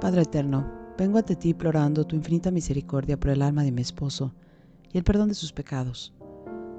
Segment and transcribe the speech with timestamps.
[0.00, 4.32] Padre eterno, vengo ante ti implorando tu infinita misericordia por el alma de mi esposo
[4.90, 6.14] y el perdón de sus pecados.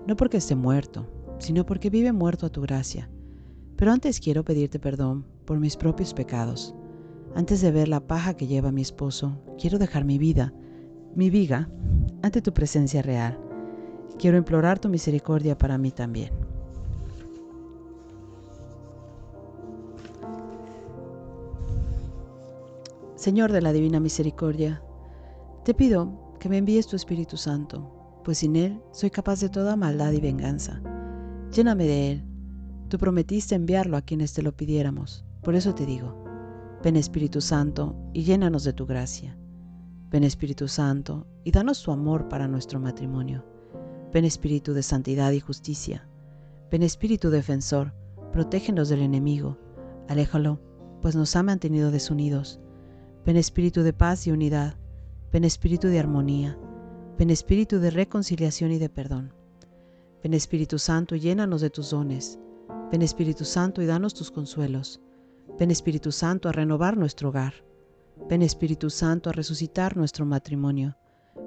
[0.08, 3.12] No porque esté muerto, sino porque vive muerto a tu gracia.
[3.76, 6.74] Pero antes quiero pedirte perdón por mis propios pecados.
[7.36, 10.52] Antes de ver la paja que lleva mi esposo, quiero dejar mi vida,
[11.14, 11.70] mi viga,
[12.24, 13.40] ante tu presencia real.
[14.18, 16.32] Quiero implorar tu misericordia para mí también.
[23.22, 24.82] Señor de la Divina Misericordia,
[25.64, 29.76] te pido que me envíes tu Espíritu Santo, pues sin Él soy capaz de toda
[29.76, 30.82] maldad y venganza.
[31.52, 32.26] Lléname de Él.
[32.90, 35.24] Tú prometiste enviarlo a quienes te lo pidiéramos.
[35.44, 36.24] Por eso te digo,
[36.84, 39.38] ven Espíritu Santo y llénanos de tu gracia.
[40.10, 43.46] Ven Espíritu Santo y danos tu amor para nuestro matrimonio.
[44.12, 46.10] Ven Espíritu de santidad y justicia.
[46.72, 47.94] Ven Espíritu defensor,
[48.32, 49.60] protégenos del enemigo.
[50.10, 50.60] Aléjalo,
[51.04, 52.60] pues nos ha mantenido desunidos
[53.26, 54.76] Ven espíritu de paz y unidad,
[55.32, 56.58] ven espíritu de armonía,
[57.18, 59.34] ven espíritu de reconciliación y de perdón.
[60.24, 62.38] Ven Espíritu Santo y llénanos de tus dones.
[62.92, 65.02] Ven Espíritu Santo y danos tus consuelos.
[65.58, 67.54] Ven Espíritu Santo a renovar nuestro hogar.
[68.30, 70.96] Ven Espíritu Santo a resucitar nuestro matrimonio.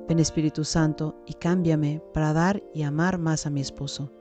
[0.09, 4.13] Ven Espíritu Santo y cámbiame para dar y amar más a mi esposo.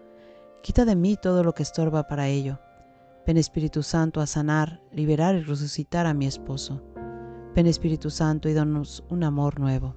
[0.62, 2.60] Quita de mí todo lo que estorba para ello.
[3.26, 6.93] Ven Espíritu Santo a sanar, liberar y resucitar a mi esposo.
[7.56, 9.96] Ven Espíritu Santo y danos un amor nuevo.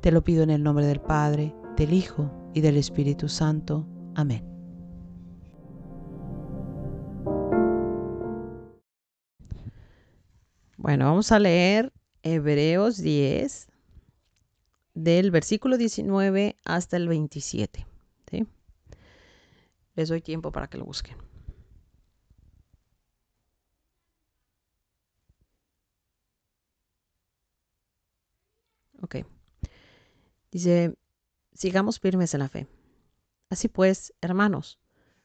[0.00, 3.86] Te lo pido en el nombre del Padre, del Hijo y del Espíritu Santo.
[4.14, 4.42] Amén.
[10.78, 13.68] Bueno, vamos a leer Hebreos 10
[14.94, 17.86] del versículo 19 hasta el 27.
[19.96, 21.29] Les doy tiempo para que lo busquen.
[29.02, 29.16] Ok.
[30.50, 30.94] Dice,
[31.54, 32.66] sigamos firmes en la fe.
[33.48, 34.78] Así pues, hermanos,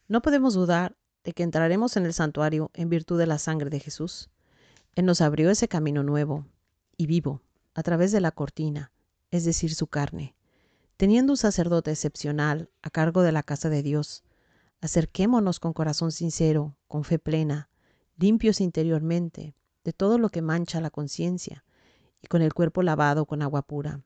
[0.08, 3.80] no podemos dudar de que entraremos en el santuario en virtud de la sangre de
[3.80, 4.30] Jesús.
[4.94, 6.46] Él nos abrió ese camino nuevo
[6.96, 7.42] y vivo
[7.74, 8.92] a través de la cortina,
[9.32, 10.36] es decir, su carne.
[10.98, 14.24] Teniendo un sacerdote excepcional a cargo de la casa de Dios,
[14.80, 17.70] acerquémonos con corazón sincero, con fe plena,
[18.16, 21.65] limpios interiormente de todo lo que mancha la conciencia
[22.22, 24.02] y con el cuerpo lavado con agua pura.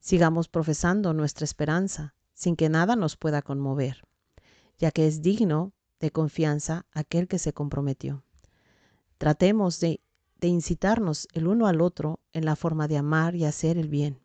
[0.00, 4.04] Sigamos profesando nuestra esperanza, sin que nada nos pueda conmover,
[4.78, 8.22] ya que es digno de confianza aquel que se comprometió.
[9.18, 10.00] Tratemos de,
[10.40, 14.20] de incitarnos el uno al otro en la forma de amar y hacer el bien.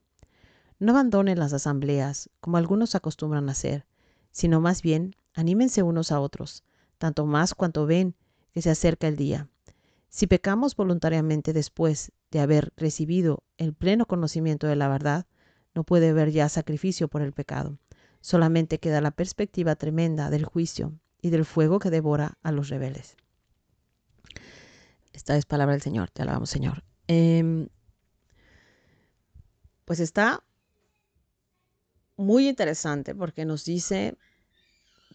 [0.78, 3.88] No abandonen las asambleas, como algunos acostumbran hacer,
[4.32, 6.64] sino más bien anímense unos a otros,
[6.98, 8.16] tanto más cuanto ven
[8.52, 9.50] que se acerca el día.
[10.10, 15.28] Si pecamos voluntariamente después de haber recibido el pleno conocimiento de la verdad,
[15.76, 17.78] no puede haber ya sacrificio por el pecado.
[18.22, 23.18] Solamente queda la perspectiva tremenda del juicio y del fuego que devora a los rebeldes.
[25.14, 26.84] Esta es palabra del Señor, te alabamos Señor.
[27.08, 27.68] Em,
[29.86, 30.44] pues está
[32.18, 34.18] muy interesante porque nos dice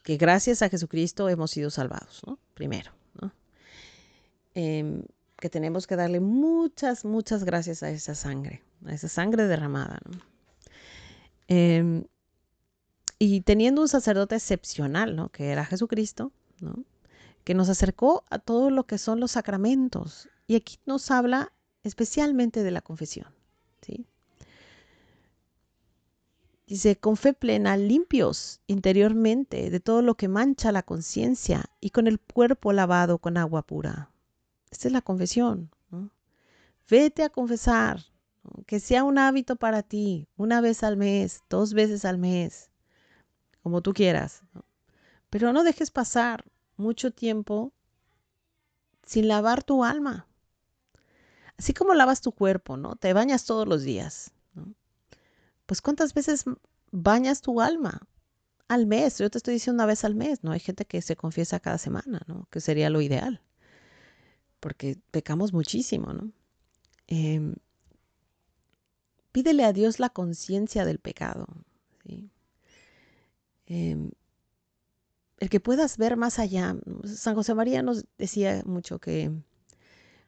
[0.04, 2.38] que gracias a Jesucristo hemos sido salvados, ¿no?
[2.54, 3.32] Primero, ¿no?
[4.54, 5.02] Em,
[5.40, 10.00] que tenemos que darle muchas, muchas gracias a esa sangre, a esa sangre derramada.
[11.46, 12.04] Em,
[13.18, 15.30] y teniendo un sacerdote excepcional, ¿no?
[15.30, 16.32] que era Jesucristo,
[17.44, 20.28] que nos acercó a todo lo que son los sacramentos.
[20.46, 23.28] Y aquí nos habla especialmente de la confesión.
[23.80, 24.06] ¿sí?
[26.66, 32.06] Dice, con fe plena, limpios interiormente de todo lo que mancha la conciencia y con
[32.06, 34.10] el cuerpo lavado con agua pura.
[34.70, 35.70] Esta es la confesión.
[36.88, 38.04] Vete a confesar,
[38.66, 42.70] que sea un hábito para ti, una vez al mes, dos veces al mes,
[43.62, 44.42] como tú quieras.
[45.28, 46.44] Pero no dejes pasar
[46.76, 47.72] mucho tiempo
[49.04, 50.26] sin lavar tu alma.
[51.58, 52.96] Así como lavas tu cuerpo, ¿no?
[52.96, 54.30] Te bañas todos los días.
[55.66, 56.44] Pues ¿cuántas veces
[56.90, 58.00] bañas tu alma?
[58.68, 60.52] Al mes, yo te estoy diciendo una vez al mes, ¿no?
[60.52, 62.46] Hay gente que se confiesa cada semana, ¿no?
[62.50, 63.42] Que sería lo ideal
[64.60, 66.32] porque pecamos muchísimo, ¿no?
[67.06, 67.54] Em,
[69.32, 71.46] pídele a Dios la conciencia del pecado.
[73.66, 74.10] Em,
[75.40, 76.74] el que puedas ver más allá.
[77.04, 79.30] San José María nos decía mucho que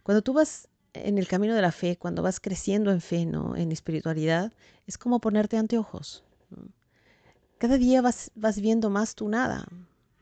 [0.02, 3.56] cuando tú vas en el camino de la fe, cuando vas creciendo en fe, ¿no?
[3.56, 4.52] En espiritualidad,
[4.86, 6.24] es como ponerte anteojos.
[7.58, 9.66] Cada día vas, vas viendo más tu nada,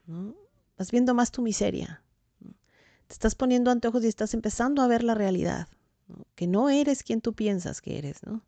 [0.07, 0.35] ¿no?
[0.77, 2.03] Vas viendo más tu miseria.
[3.09, 5.69] Te estás poniendo anteojos y estás empezando a ver la realidad.
[6.35, 8.43] que no eres quien tú piensas que eres, ¿no?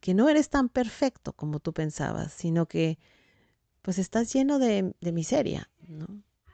[0.00, 2.98] que no eres tan perfecto como tú pensabas, sino que
[3.82, 5.70] pues estás lleno de, de miseria.
[5.86, 6.06] ¿no?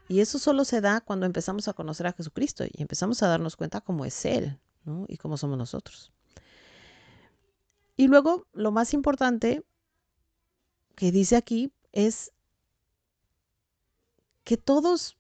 [0.09, 3.57] Y eso solo se da cuando empezamos a conocer a Jesucristo y empezamos a darnos
[3.57, 5.07] cuenta cómo es Él ¿no?
[5.09, 6.13] y cómo somos nosotros.
[7.97, 9.65] Y luego, lo más importante
[10.95, 12.33] que dice aquí es
[14.45, 15.17] que todos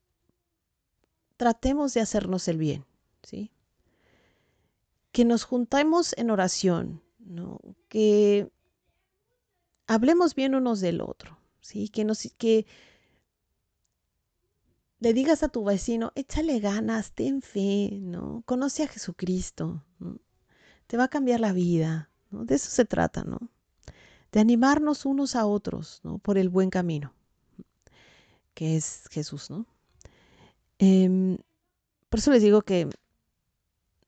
[1.36, 2.84] tratemos de hacernos el bien,
[3.22, 3.50] ¿sí?
[5.12, 7.60] Que nos juntemos en oración, ¿no?
[7.88, 8.50] Que
[9.86, 11.88] hablemos bien unos del otro, ¿sí?
[11.88, 12.66] Que, nos, que
[15.00, 18.42] le digas a tu vecino, échale ganas, ten fe, ¿no?
[18.46, 19.84] Conoce a Jesucristo,
[20.86, 22.44] Te va a cambiar la vida, ¿no?
[22.44, 23.38] De eso se trata, ¿no?
[24.32, 26.18] De animarnos unos a otros, ¿no?
[26.18, 27.12] Por el buen camino,
[28.54, 29.66] que es Jesús, ¿no?
[30.78, 31.38] Em,
[32.08, 32.88] por eso les digo que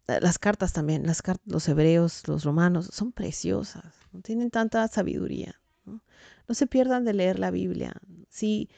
[0.08, 4.20] eh, las cartas también, las los hebreos, los romanos, son preciosas, ¿no?
[4.20, 5.60] tienen tanta sabiduría.
[5.84, 6.02] ¿no?
[6.48, 7.94] no se pierdan de leer la Biblia.
[8.28, 8.68] Si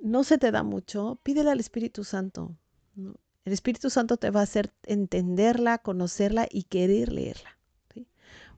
[0.00, 2.56] no se te da mucho, pídele al Espíritu Santo.
[2.96, 7.58] El Espíritu Santo te va a hacer entenderla, conocerla y querer leerla.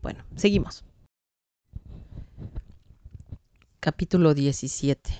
[0.02, 0.84] Bueno, seguimos.
[3.78, 5.10] Capítulo 17.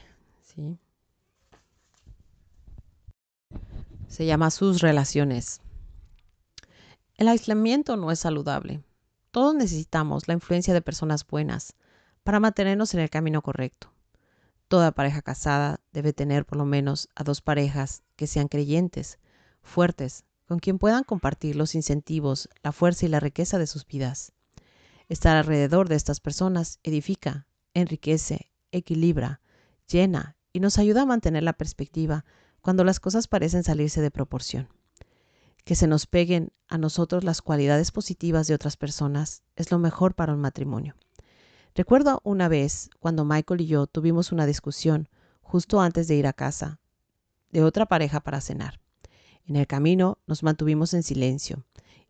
[0.43, 0.79] ¿sí?
[4.13, 5.63] Se llama sus relaciones.
[7.17, 8.85] El aislamiento no es saludable.
[9.31, 11.77] Todos necesitamos la influencia de personas buenas
[12.23, 13.91] para mantenernos en el camino correcto.
[14.69, 19.19] Toda pareja casada debe tener por lo menos a dos parejas que sean creyentes,
[19.63, 24.35] fuertes, con quien puedan compartir los incentivos, la fuerza y la riqueza de sus vidas.
[25.09, 29.41] Estar alrededor de estas personas edifica, enriquece, equilibra,
[29.91, 32.27] llena y nos ayuda a mantener la perspectiva
[32.63, 34.69] cuando las cosas parecen salirse de proporción.
[35.65, 40.15] Que se nos peguen a nosotros las cualidades positivas de otras personas es lo mejor
[40.15, 40.95] para un matrimonio.
[41.75, 45.09] Recuerdo una vez cuando Michael y yo tuvimos una discusión
[45.41, 46.81] justo antes de ir a casa
[47.51, 48.81] de otra pareja para cenar.
[49.45, 51.65] En el camino nos mantuvimos en silencio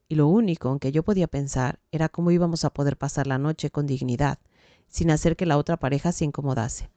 [0.08, 3.38] y lo único en que yo podía pensar era cómo íbamos a poder pasar la
[3.38, 4.38] noche con dignidad,
[4.86, 6.90] sin hacer que la otra pareja se incomodase.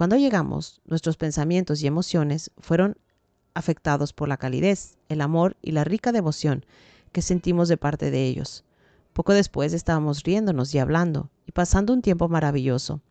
[0.00, 2.96] Cuando llegamos, nuestros pensamientos y emociones fueron
[3.52, 6.64] afectados por la calidez, el amor y la rica devoción
[7.12, 8.64] que sentimos de parte de ellos.
[9.12, 13.02] Poco después estábamos riéndonos y hablando y pasando un tiempo maravilloso,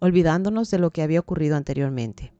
[0.00, 2.34] olvidándonos de lo que había ocurrido anteriormente.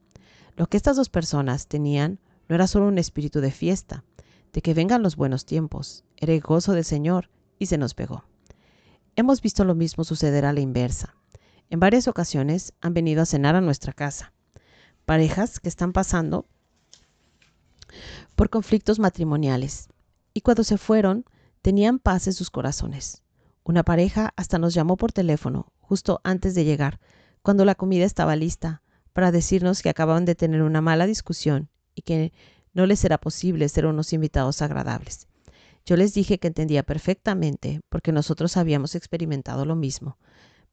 [0.54, 4.04] Lo que estas dos personas tenían no era solo un espíritu de fiesta,
[4.52, 8.26] de que vengan los buenos tiempos, era el gozo del Señor y se nos pegó.
[9.16, 11.14] Hemos visto lo mismo suceder a la inversa.
[11.70, 14.32] En varias ocasiones han venido a cenar a nuestra casa.
[15.04, 16.46] Parejas que están pasando
[18.34, 19.88] por conflictos matrimoniales.
[20.32, 21.24] Y cuando se fueron,
[21.62, 23.22] tenían paz en sus corazones.
[23.62, 27.00] Una pareja hasta nos llamó por teléfono justo antes de llegar,
[27.42, 28.82] cuando la comida estaba lista,
[29.12, 32.32] para decirnos que acababan de tener una mala discusión y que
[32.72, 35.28] no les era posible ser unos invitados agradables.
[35.86, 40.18] Yo les dije que entendía perfectamente, porque nosotros habíamos experimentado lo mismo,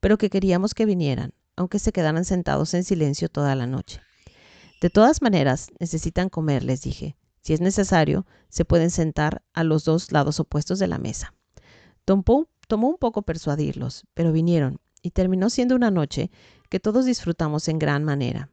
[0.01, 4.01] pero que queríamos que vinieran, aunque se quedaran sentados en silencio toda la noche.
[4.81, 7.15] De todas maneras, necesitan comer, les dije.
[7.41, 11.33] Si es necesario, se pueden sentar a los dos lados opuestos de la mesa.
[12.03, 16.31] Tomó, tomó un poco persuadirlos, pero vinieron, y terminó siendo una noche
[16.69, 18.49] que todos disfrutamos en gran manera.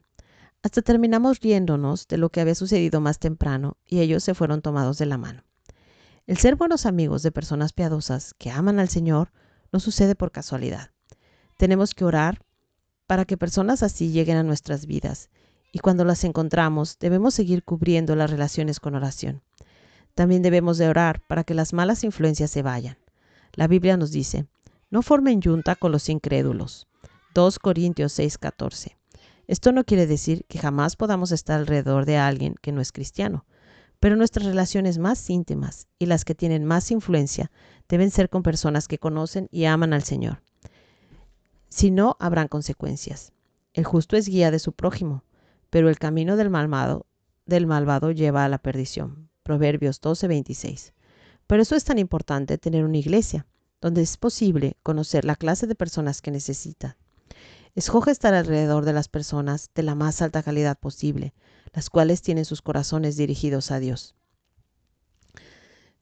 [0.62, 4.98] Hasta terminamos riéndonos de lo que había sucedido más temprano, y ellos se fueron tomados
[4.98, 5.44] de la mano.
[6.26, 9.32] El ser buenos amigos de personas piadosas que aman al Señor
[9.72, 10.90] no sucede por casualidad.
[11.58, 12.40] Tenemos que orar
[13.08, 15.28] para que personas así lleguen a nuestras vidas
[15.72, 19.42] y cuando las encontramos debemos seguir cubriendo las relaciones con oración.
[20.14, 22.96] También debemos de orar para que las malas influencias se vayan.
[23.54, 24.46] La Biblia nos dice,
[24.88, 26.86] no formen yunta con los incrédulos.
[27.34, 28.96] 2 Corintios 6:14.
[29.48, 33.46] Esto no quiere decir que jamás podamos estar alrededor de alguien que no es cristiano,
[33.98, 37.50] pero nuestras relaciones más íntimas y las que tienen más influencia
[37.88, 40.40] deben ser con personas que conocen y aman al Señor.
[41.68, 43.32] Si no, habrán consecuencias.
[43.74, 45.24] El justo es guía de su prójimo,
[45.70, 47.06] pero el camino del malvado,
[47.46, 49.30] del malvado lleva a la perdición.
[49.42, 50.92] Proverbios 12:26.
[51.46, 53.46] Por eso es tan importante tener una iglesia,
[53.80, 56.96] donde es posible conocer la clase de personas que necesita.
[57.74, 61.32] Escoge estar alrededor de las personas de la más alta calidad posible,
[61.72, 64.14] las cuales tienen sus corazones dirigidos a Dios.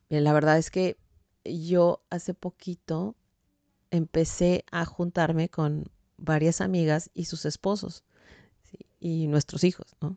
[0.08, 0.96] Bien, la verdad es que
[1.44, 3.14] yo hace poquito
[3.90, 8.04] empecé a juntarme con varias amigas y sus esposos
[9.00, 10.16] y nuestros hijos, ¿no?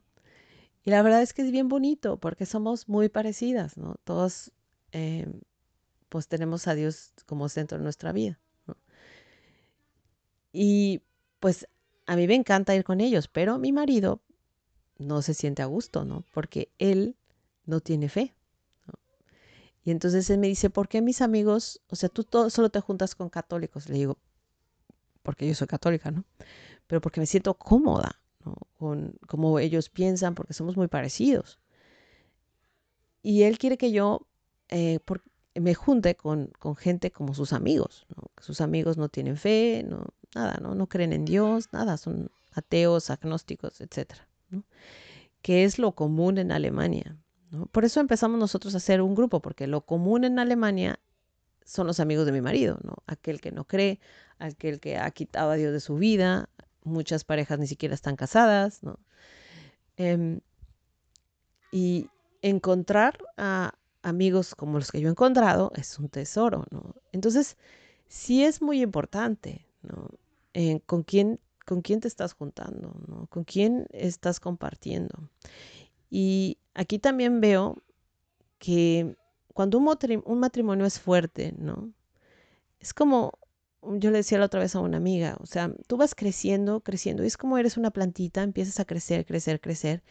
[0.83, 3.95] Y la verdad es que es bien bonito porque somos muy parecidas, ¿no?
[4.03, 4.51] Todos,
[4.91, 5.27] eh,
[6.07, 8.39] pues tenemos a Dios como centro de nuestra vida.
[10.51, 11.01] Y
[11.39, 11.67] pues
[12.07, 14.21] a mí me encanta ir con ellos, pero mi marido
[14.97, 16.25] no se siente a gusto, ¿no?
[16.31, 17.15] Porque él
[17.65, 18.33] no tiene fe.
[19.83, 23.15] Y entonces él me dice, ¿por qué mis amigos, o sea, tú solo te juntas
[23.15, 23.89] con católicos?
[23.89, 24.17] Le digo,
[25.23, 26.25] porque yo soy católica, ¿no?
[26.87, 28.55] Pero porque me siento cómoda, ¿no?
[28.77, 31.59] Con cómo ellos piensan, porque somos muy parecidos.
[33.21, 34.27] Y él quiere que yo
[34.69, 34.99] eh,
[35.55, 38.31] me junte con, gente como sus amigos, ¿no?
[38.41, 40.05] Sus amigos no tienen fe, no,
[40.35, 40.75] nada, ¿no?
[40.75, 44.27] No creen en Dios, nada, son ateos, agnósticos, etcétera.
[45.41, 47.17] Que es lo común en Alemania.
[47.71, 50.99] Por eso empezamos nosotros a hacer un grupo, porque lo común en Alemania
[51.65, 52.95] son los amigos de mi marido, ¿no?
[53.05, 53.99] Aquel que no cree,
[54.39, 56.49] aquel que ha quitado a Dios de su vida,
[56.83, 58.99] muchas parejas ni siquiera están casadas, ¿no?
[59.97, 60.39] Em,
[61.71, 62.09] y
[62.41, 66.65] encontrar a amigos como los que yo he encontrado es un tesoro.
[67.11, 67.57] Entonces,
[68.07, 70.09] sí es muy importante, ¿no?
[70.85, 73.27] con, quién, con quién te estás juntando, ¿no?
[73.27, 75.29] Con quién estás compartiendo.
[76.09, 77.81] Y aquí también veo
[78.57, 79.15] que
[79.53, 81.91] cuando un matrimonio es fuerte, ¿no?
[82.79, 83.33] Es como,
[83.81, 87.23] yo le decía la otra vez a una amiga, o sea, tú vas creciendo, creciendo,
[87.23, 90.03] y es como eres una plantita, empiezas a crecer, crecer, crecer,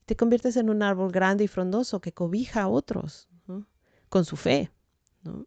[0.00, 3.66] y te conviertes en un árbol grande y frondoso que cobija a otros, ¿no?
[4.08, 4.70] Con su fe,
[5.22, 5.46] ¿no?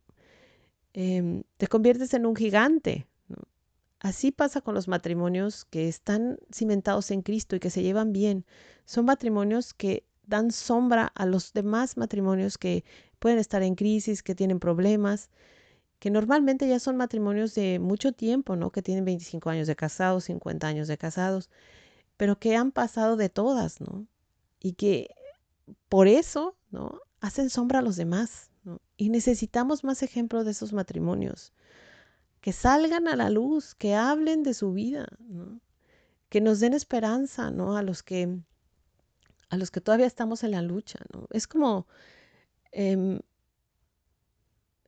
[0.94, 3.08] Em, te conviertes en un gigante.
[4.00, 8.46] Así pasa con los matrimonios que están cimentados en Cristo y que se llevan bien.
[8.86, 12.84] Son matrimonios que dan sombra a los demás matrimonios que
[13.20, 15.30] pueden estar en crisis, que tienen problemas,
[16.00, 18.72] que normalmente ya son matrimonios de mucho tiempo, ¿no?
[18.72, 21.50] Que tienen 25 años de casados, 50 años de casados,
[22.18, 24.06] pero que han pasado de todas, ¿no?
[24.60, 25.10] Y que
[25.90, 27.02] por eso, ¿no?
[27.20, 28.52] Hacen sombra a los demás.
[28.98, 31.54] Y necesitamos más ejemplos de esos matrimonios
[32.48, 35.06] que salgan a la luz, que hablen de su vida,
[36.30, 37.76] que nos den esperanza, ¿no?
[37.76, 38.40] A los que
[39.50, 40.98] a los que todavía estamos en la lucha.
[41.32, 41.88] Es como
[42.72, 43.20] em,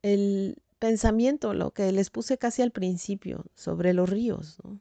[0.03, 4.75] el pensamiento, lo que les puse casi al principio, sobre los ríos, ¿no?
[4.75, 4.79] O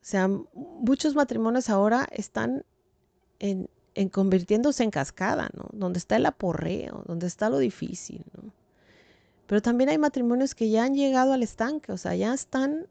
[0.00, 2.64] sea, muchos matrimonios ahora están
[3.38, 5.68] en, en convirtiéndose en cascada, ¿no?
[5.72, 8.65] Donde está el aporreo, donde está lo difícil, ¿no?
[9.46, 12.88] Pero también hay matrimonios que ya han llegado al estanque, o sea, ya están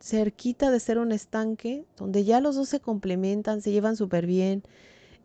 [0.00, 4.62] cerquita de ser un estanque, donde ya los dos se complementan, se llevan súper bien,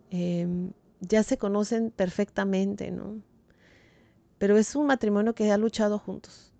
[0.10, 3.22] em, ya se conocen perfectamente, ¿no?
[4.38, 6.52] Pero es un matrimonio que ha luchado juntos,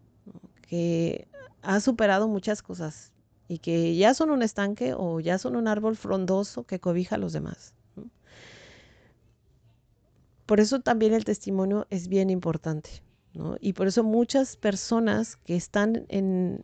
[0.62, 1.28] que
[1.62, 3.12] ha superado muchas cosas
[3.48, 7.20] y que ya son un estanque o ya son un árbol frondoso que cobija a
[7.20, 7.74] los demás.
[10.46, 13.02] Por eso también el testimonio es bien importante.
[13.60, 16.64] Y por eso muchas personas que están en,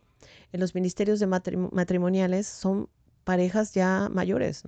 [0.52, 2.88] los ministerios de matrimoniales son
[3.24, 4.62] parejas ya mayores,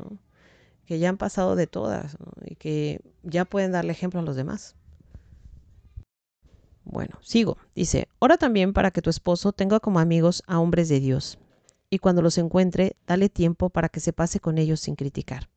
[0.84, 4.74] que ya han pasado de todas y que ya pueden darle ejemplo a los demás.
[6.84, 7.56] Bueno, sigo.
[7.74, 11.38] Dice, ora también para que tu esposo tenga como amigos a hombres de Dios,
[11.88, 15.48] y cuando los encuentre, dale tiempo para que se pase con ellos sin criticar.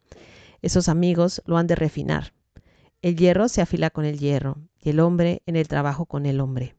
[0.62, 2.34] Esos amigos lo han de refinar.
[3.02, 4.58] El hierro se afila con el hierro,
[4.90, 6.76] el hombre en el trabajo con el hombre.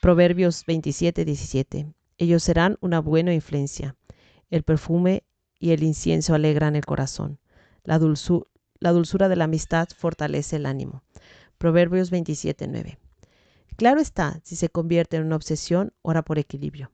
[0.00, 1.92] Proverbios 27, 17.
[2.18, 3.96] Ellos serán una buena influencia.
[4.50, 5.24] El perfume
[5.58, 7.38] y el incienso alegran el corazón.
[7.84, 7.98] La,
[8.78, 11.02] la dulzura de la amistad fortalece el ánimo.
[11.58, 12.98] Proverbios 27, 9.
[13.76, 16.92] Claro está, si se convierte en una obsesión, ora por equilibrio.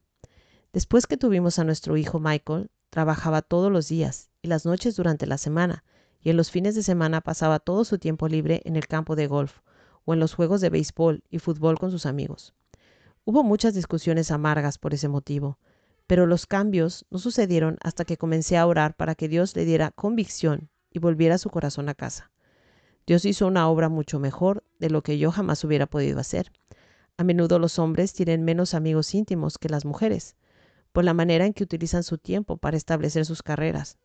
[0.72, 5.26] Después que tuvimos a nuestro hijo Michael, trabajaba todos los días y las noches durante
[5.26, 5.84] la semana,
[6.20, 9.26] y en los fines de semana pasaba todo su tiempo libre en el campo de
[9.26, 9.60] golf
[10.04, 12.54] o en los juegos de béisbol y fútbol con sus amigos.
[13.24, 15.58] Hubo muchas discusiones amargas por ese motivo,
[16.06, 19.92] pero los cambios no sucedieron hasta que comencé a orar para que Dios le diera
[19.92, 22.30] convicción y volviera su corazón a casa.
[23.06, 26.52] Dios hizo una obra mucho mejor de lo que yo jamás hubiera podido hacer.
[27.16, 30.36] A menudo los hombres tienen menos amigos íntimos que las mujeres,
[30.92, 33.98] por la manera en que utilizan su tiempo para establecer sus carreras.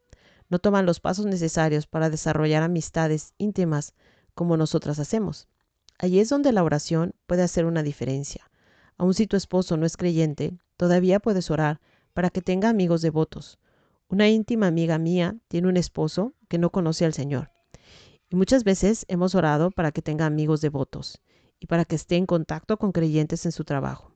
[0.50, 3.94] No toman los pasos necesarios para desarrollar amistades íntimas
[4.34, 5.48] como nosotras hacemos.
[6.00, 8.50] Allí es donde la oración puede hacer una diferencia.
[8.98, 11.82] Aun si tu esposo no es creyente, todavía puedes orar
[12.13, 13.60] para que tenga amigos devotos.
[14.08, 17.51] Una íntima amiga mía tiene un esposo que no conoce al Señor.
[18.30, 21.22] Y muchas veces hemos orado para que tenga amigos devotos
[21.60, 24.13] y para que esté en contacto con creyentes en su trabajo.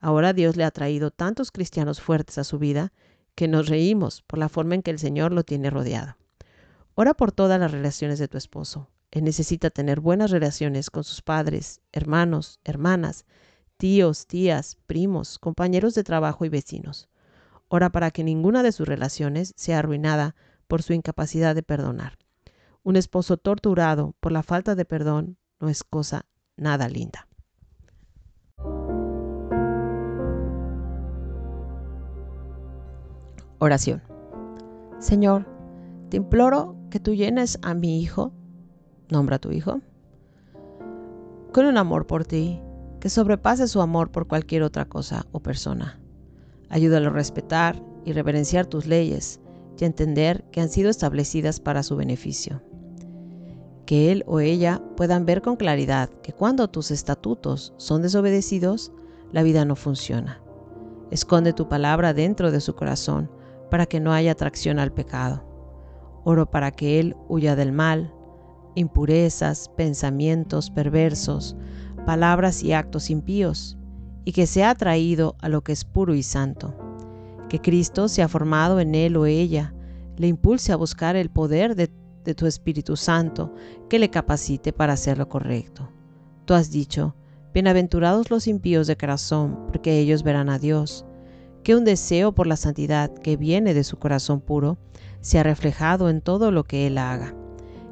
[0.00, 2.92] Ahora Dios le ha traído tantos cristianos fuertes a su vida
[3.34, 6.16] que nos reímos por la forma en que el Señor lo tiene rodeado.
[6.94, 8.88] Ora por todas las relaciones de tu esposo.
[9.10, 13.24] Él necesita tener buenas relaciones con sus padres, hermanos, hermanas,
[13.78, 17.08] tíos, tías, primos, compañeros de trabajo y vecinos.
[17.68, 20.34] Ora para que ninguna de sus relaciones sea arruinada
[20.66, 22.18] por su incapacidad de perdonar.
[22.82, 27.28] Un esposo torturado por la falta de perdón no es cosa nada linda.
[33.60, 34.02] Oración.
[35.00, 35.46] Señor,
[36.10, 38.32] te imploro que tú llenes a mi hijo,
[39.10, 39.80] nombra a tu hijo,
[41.52, 42.60] con un amor por ti
[43.00, 46.00] que sobrepase su amor por cualquier otra cosa o persona.
[46.68, 49.40] Ayúdalo a respetar y reverenciar tus leyes
[49.78, 52.62] y a entender que han sido establecidas para su beneficio.
[53.86, 58.92] Que él o ella puedan ver con claridad que cuando tus estatutos son desobedecidos,
[59.32, 60.42] la vida no funciona.
[61.10, 63.30] Esconde tu palabra dentro de su corazón
[63.70, 65.44] para que no haya atracción al pecado.
[66.24, 68.12] Oro para que él huya del mal,
[68.78, 71.56] impurezas, pensamientos perversos,
[72.06, 73.76] palabras y actos impíos,
[74.24, 76.74] y que sea atraído a lo que es puro y santo.
[77.48, 79.74] Que Cristo sea formado en él o ella,
[80.16, 81.90] le impulse a buscar el poder de,
[82.24, 83.54] de tu Espíritu Santo
[83.88, 85.90] que le capacite para hacer lo correcto.
[86.44, 87.14] Tú has dicho,
[87.54, 91.06] Bienaventurados los impíos de corazón, porque ellos verán a Dios.
[91.64, 94.78] Que un deseo por la santidad que viene de su corazón puro
[95.22, 97.34] sea reflejado en todo lo que él haga.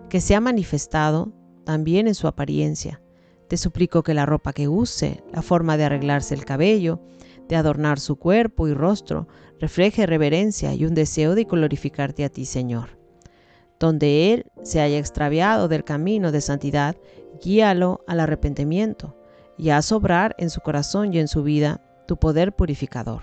[0.08, 1.32] Que sea manifestado
[1.64, 3.02] también en su apariencia,
[3.48, 7.00] te suplico que la ropa que use, la forma de arreglarse el cabello,
[7.48, 9.26] de adornar su cuerpo y rostro,
[9.60, 12.98] refleje reverencia y un deseo de glorificarte a ti, Señor.
[13.78, 16.96] Donde Él se haya extraviado del camino de santidad,
[17.42, 19.16] guíalo al arrepentimiento
[19.58, 23.22] y haz obrar en su corazón y en su vida tu poder purificador.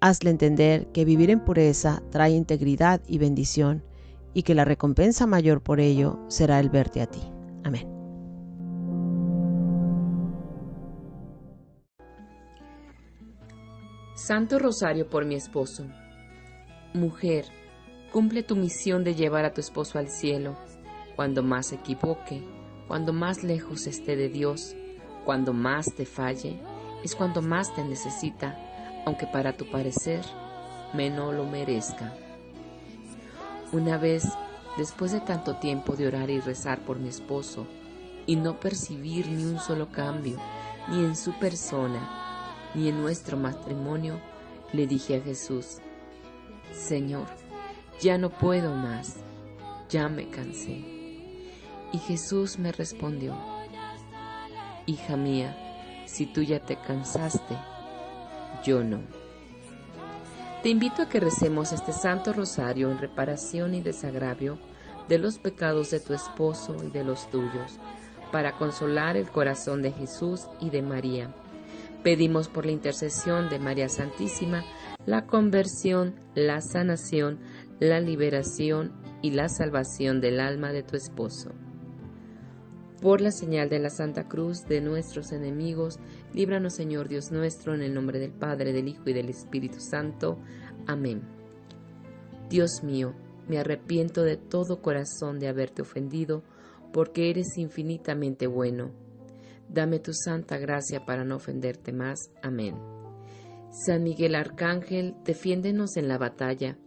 [0.00, 3.84] Hazle entender que vivir en pureza trae integridad y bendición
[4.36, 7.22] y que la recompensa mayor por ello será el verte a ti.
[7.64, 7.88] Amén.
[14.14, 15.86] Santo Rosario por mi esposo.
[16.92, 17.46] Mujer,
[18.12, 20.54] cumple tu misión de llevar a tu esposo al cielo,
[21.16, 22.42] cuando más se equivoque,
[22.88, 24.76] cuando más lejos esté de Dios,
[25.24, 26.60] cuando más te falle,
[27.02, 28.54] es cuando más te necesita,
[29.06, 30.20] aunque para tu parecer
[30.92, 32.12] menos lo merezca.
[33.76, 34.24] Una vez,
[34.78, 37.66] después de tanto tiempo de orar y rezar por mi esposo,
[38.24, 40.38] y no percibir ni un solo cambio,
[40.88, 42.00] ni en su persona,
[42.74, 44.18] ni en nuestro matrimonio,
[44.72, 45.80] le dije a Jesús,
[46.72, 47.26] Señor,
[48.00, 49.16] ya no puedo más,
[49.90, 50.82] ya me cansé.
[51.92, 53.36] Y Jesús me respondió,
[54.86, 55.54] Hija mía,
[56.06, 57.58] si tú ya te cansaste,
[58.64, 59.25] yo no.
[60.66, 64.58] Te invito a que recemos este Santo Rosario en reparación y desagravio
[65.08, 67.78] de los pecados de tu esposo y de los tuyos,
[68.32, 71.32] para consolar el corazón de Jesús y de María
[72.02, 74.64] Pedimos por la intercesión de María Santísima
[75.06, 77.38] la conversión, la sanación,
[77.78, 78.90] la liberación
[79.22, 81.52] y la salvación del alma de tu esposo.
[83.00, 86.00] Por la señal de la Santa Cruz de nuestros enemigos,
[86.36, 90.38] líbranos Señor Dios nuestro, en el nombre del Padre, del Hijo y del Espíritu Santo.
[90.86, 91.22] Amén.
[92.48, 93.14] Dios mío,
[93.48, 96.44] me arrepiento de todo corazón de haberte ofendido,
[96.92, 98.92] porque eres infinitamente bueno
[99.68, 102.30] Dame tu santa gracia para no ofenderte más.
[102.42, 102.76] Amén.
[103.70, 106.78] San Miguel Arcángel, defiéndenos en la batalla.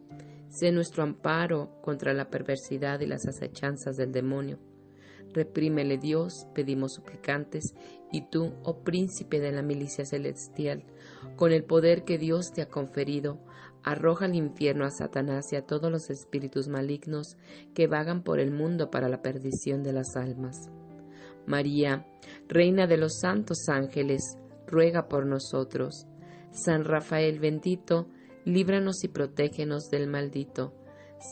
[0.49, 4.57] Sé nuestro amparo contra la perversidad y las acechanzas del demonio.
[5.33, 7.75] Reprímele Dios, pedimos suplicantes,
[8.11, 10.83] y tú, oh príncipe de la milicia celestial,
[11.35, 13.39] con el poder que Dios te ha conferido,
[13.83, 17.37] arroja al infierno a Satanás y a todos los espíritus malignos
[17.73, 20.69] que vagan por el mundo para la perdición de las almas.
[21.45, 22.05] María,
[22.47, 24.37] Reina de los santos ángeles,
[24.67, 26.07] ruega por nosotros.
[26.51, 28.07] San Rafael bendito,
[28.45, 30.73] líbranos y protégenos del maldito.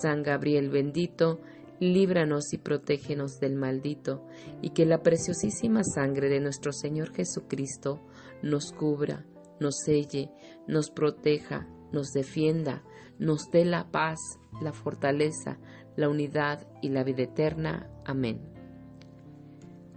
[0.02, 1.42] San Gabriel bendito,
[1.80, 4.26] líbranos y protégenos del maldito,
[4.62, 8.02] y que la preciosísima sangre de nuestro Señor Jesucristo
[8.42, 9.26] nos cubra,
[9.60, 10.32] nos selle,
[10.68, 12.84] nos proteja, nos defienda,
[13.20, 14.20] nos dé la paz,
[14.62, 15.60] la fortaleza,
[15.96, 17.90] la unidad y la vida eterna.
[18.06, 18.42] Amén.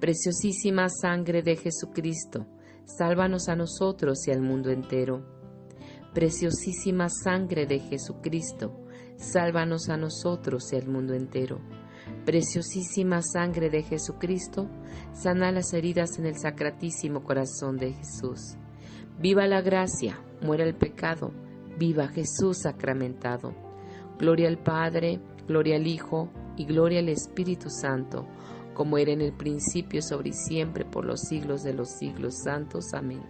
[0.01, 2.47] Preciosísima sangre de Jesucristo,
[2.87, 5.27] sálvanos a nosotros y al mundo entero.
[6.15, 8.87] Preciosísima sangre de Jesucristo,
[9.21, 11.61] sálvanos a nosotros y al mundo entero.
[12.25, 14.69] Preciosísima sangre de Jesucristo,
[15.13, 18.57] sana las heridas en el sacratísimo corazón de Jesús.
[19.19, 21.31] Viva la gracia, muera el pecado,
[21.79, 23.55] viva Jesús sacramentado.
[24.19, 28.27] Gloria al Padre, gloria al Hijo y gloria al Espíritu Santo,
[28.75, 32.95] como era en el principio, sobre y siempre, por los siglos de los siglos santos.
[32.95, 33.23] Amén.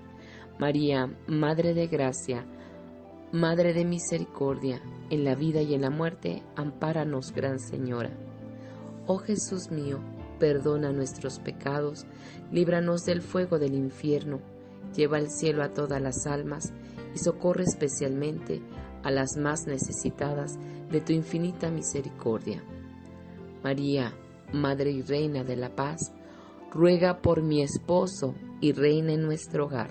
[0.58, 2.44] María, Madre de Gracia,
[3.32, 8.10] Madre de Misericordia, en la vida y en la muerte, ampáranos, Gran Señora.
[9.06, 10.00] Oh Jesús mío,
[10.40, 12.06] perdona nuestros pecados,
[12.50, 14.40] líbranos del fuego del infierno,
[14.96, 16.72] lleva al cielo a todas las almas
[17.14, 18.62] y socorre especialmente
[19.04, 20.58] a las más necesitadas
[20.90, 22.64] de tu infinita misericordia.
[23.62, 24.12] María,
[24.52, 26.12] Madre y Reina de la Paz,
[26.72, 29.90] ruega por mi esposo y reina en nuestro hogar.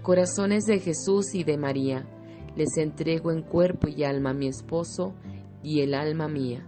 [0.00, 2.06] Corazones de Jesús y de María,
[2.56, 5.14] les entrego en cuerpo y alma a mi esposo
[5.62, 6.66] y el alma mía.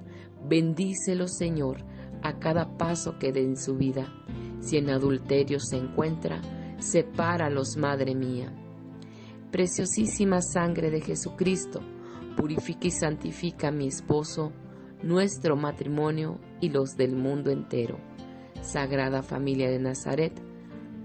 [0.48, 1.84] Bendícelo, Señor,
[2.22, 4.12] a cada paso que dé en su vida.
[4.60, 6.40] Si en adulterio se encuentra,
[6.78, 8.52] sepáralos, Madre mía.
[9.50, 11.80] Preciosísima sangre de Jesucristo,
[12.36, 14.52] purifica y santifica a mi esposo,
[15.02, 17.98] nuestro matrimonio y los del mundo entero.
[18.60, 20.32] Sagrada familia de Nazaret,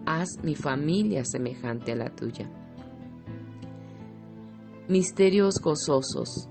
[0.06, 2.50] haz mi familia semejante a la tuya.
[4.88, 6.50] Misterios gozosos.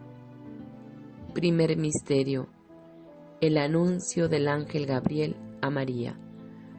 [1.35, 2.49] Primer misterio.
[3.41, 6.17] El anuncio del ángel Gabriel a María.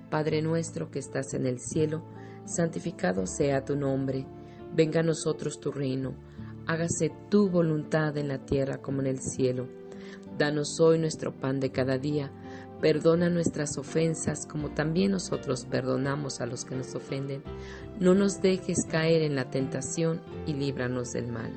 [0.10, 2.04] Padre nuestro que estás en el cielo,
[2.46, 4.26] santificado sea tu nombre,
[4.74, 6.16] venga a nosotros tu reino,
[6.68, 9.68] hágase tu voluntad en la tierra como en el cielo.
[10.38, 12.32] Danos hoy nuestro pan de cada día,
[12.82, 17.44] perdona nuestras ofensas como también nosotros perdonamos a los que nos ofenden.
[18.00, 21.52] No nos dejes caer en la tentación y líbranos del mal.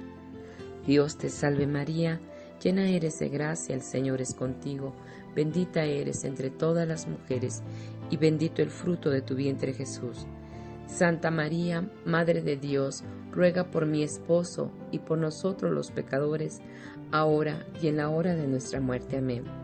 [0.86, 2.20] Dios te salve María,
[2.62, 4.94] llena eres de gracia, el Señor es contigo,
[5.34, 7.62] bendita eres entre todas las mujeres
[8.10, 10.26] y bendito el fruto de tu vientre Jesús.
[10.86, 16.60] Santa María, Madre de Dios, ruega por mi esposo y por nosotros los pecadores,
[17.10, 19.16] ahora y en la hora de nuestra muerte.
[19.16, 19.63] Amén.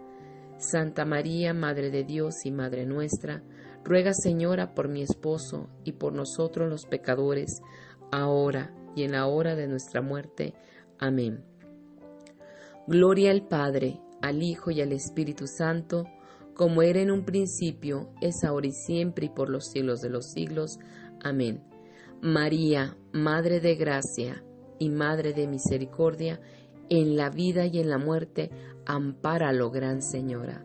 [0.61, 3.41] Santa María, Madre de Dios y Madre nuestra,
[3.83, 7.61] Ruega, Señora, por mi esposo y por nosotros los pecadores,
[8.11, 10.53] ahora y en la hora de nuestra muerte.
[10.99, 11.43] Amén.
[12.85, 16.05] Gloria al Padre, al Hijo y al Espíritu Santo,
[16.53, 20.31] como era en un principio, es ahora y siempre y por los siglos de los
[20.31, 20.77] siglos.
[21.23, 21.63] Amén.
[22.21, 24.43] María, Madre de Gracia
[24.77, 26.39] y Madre de Misericordia,
[26.89, 28.51] en la vida y en la muerte,
[28.85, 30.63] ampáralo, Gran Señora.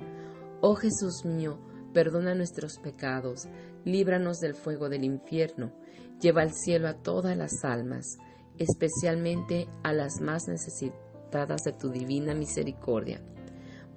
[0.60, 1.58] Oh Jesús mío,
[1.92, 3.48] perdona nuestros pecados,
[3.84, 5.72] líbranos del fuego del infierno,
[6.20, 8.18] lleva al cielo a todas las almas,
[8.58, 13.22] especialmente a las más necesitadas de tu divina misericordia.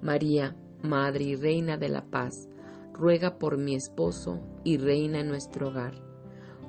[0.00, 2.48] María, Madre y Reina de la Paz,
[2.92, 5.94] ruega por mi esposo y reina en nuestro hogar.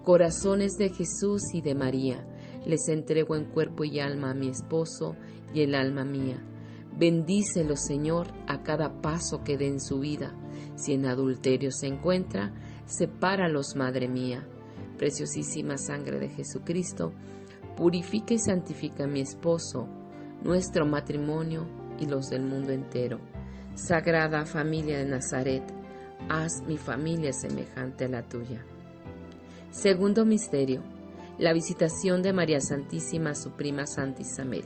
[0.03, 2.25] Corazones de Jesús y de María,
[2.65, 5.15] les entrego en cuerpo y alma a mi esposo
[5.53, 6.41] y el alma mía.
[6.97, 10.33] Bendícelo, Señor, a cada paso que dé en su vida.
[10.75, 12.53] Si en adulterio se encuentra,
[12.85, 14.45] sepáralos, Madre mía.
[14.97, 17.13] Preciosísima sangre de Jesucristo,
[17.75, 19.87] purifica y santifica a mi esposo,
[20.43, 21.65] nuestro matrimonio
[21.99, 23.19] y los del mundo entero.
[23.73, 25.63] Sagrada familia de Nazaret,
[26.29, 28.63] haz mi familia semejante a la tuya.
[29.71, 30.83] Segundo misterio,
[31.39, 34.65] la visitación de María Santísima a su prima Santa Isabel.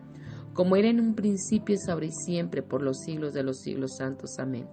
[0.53, 3.97] como era en un principio, es ahora y siempre, por los siglos de los siglos
[3.97, 4.37] santos.
[4.39, 4.67] Amén.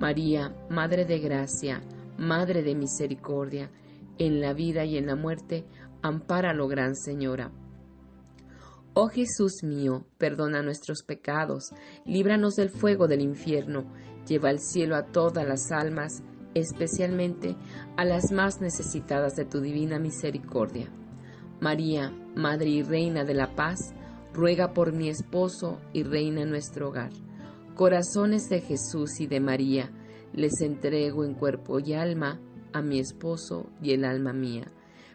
[0.00, 1.82] María, Madre de Gracia,
[2.18, 3.70] Madre de Misericordia,
[4.18, 5.64] en la vida y en la muerte,
[6.02, 7.52] ampáralo, Gran Señora.
[8.94, 11.72] Oh Jesús mío, perdona nuestros pecados,
[12.04, 13.84] líbranos del fuego del infierno,
[14.28, 16.22] lleva al cielo a todas las almas,
[16.54, 17.56] especialmente
[17.96, 20.90] a las más necesitadas de tu divina misericordia.
[21.60, 23.94] María, Madre y Reina de la Paz,
[24.32, 27.10] ruega por mi esposo y reina en nuestro hogar.
[27.74, 29.90] Corazones de Jesús y de María,
[30.32, 32.40] les entrego en cuerpo y alma
[32.72, 34.72] a mi esposo y el alma mía.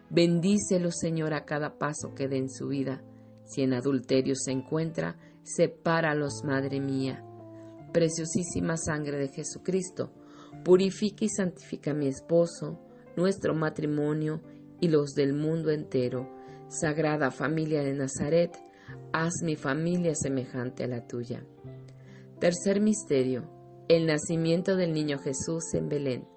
[0.10, 3.04] Bendícelo, Señor, a cada paso que dé en su vida.
[3.46, 7.24] Si en adulterio se encuentra, sepáralos, Madre mía.
[7.94, 10.12] Preciosísima sangre de Jesucristo,
[10.64, 12.80] Purifica y santifica a mi esposo,
[13.16, 14.42] nuestro matrimonio
[14.80, 16.30] y los del mundo entero.
[16.68, 18.58] Sagrada familia de Nazaret,
[19.14, 21.44] haz mi familia semejante a la tuya.
[22.40, 23.50] Tercer misterio,
[23.88, 26.28] el nacimiento del niño Jesús en Belén.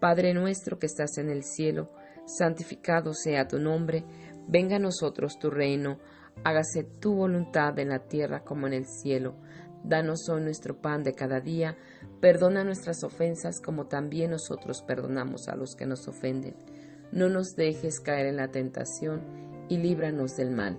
[0.00, 1.90] Padre nuestro que estás en el cielo,
[2.26, 4.04] santificado sea tu nombre,
[4.48, 5.98] venga a nosotros tu reino,
[6.44, 9.36] hágase tu voluntad en la tierra como en el cielo.
[9.84, 11.76] Danos hoy nuestro pan de cada día,
[12.20, 16.54] perdona nuestras ofensas como también nosotros perdonamos a los que nos ofenden.
[17.10, 20.78] No nos dejes caer en la tentación y líbranos del mal.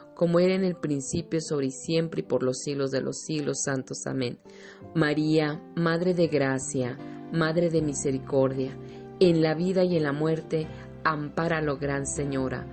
[0.21, 3.63] como era en el principio, sobre y siempre, y por los siglos de los siglos
[3.63, 4.05] santos.
[4.05, 4.37] Amén.
[4.93, 6.95] María, Madre de Gracia,
[7.33, 8.77] Madre de Misericordia,
[9.19, 10.67] en la vida y en la muerte,
[11.03, 12.67] ampáralo, Gran Señora.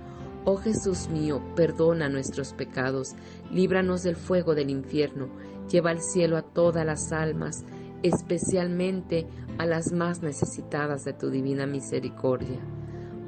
[0.45, 3.15] Oh Jesús mío, perdona nuestros pecados,
[3.51, 5.27] líbranos del fuego del infierno,
[5.71, 7.65] lleva al cielo a todas las almas,
[8.03, 9.25] especialmente
[9.57, 12.59] a las más necesitadas de tu divina misericordia.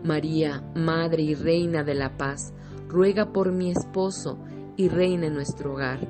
[0.04, 2.54] María, Madre y Reina de la Paz,
[2.92, 4.38] ruega por mi esposo
[4.76, 6.08] y reina en nuestro hogar.